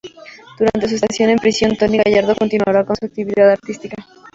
[0.57, 4.03] Durante su estancia en prisión, Tony Gallardo continuará con su actividad artística.